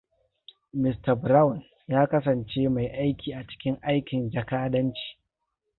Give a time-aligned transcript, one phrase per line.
[0.73, 1.57] Mista Brown
[1.87, 5.07] ya kasance mai aiki a cikin aikin jakadanci.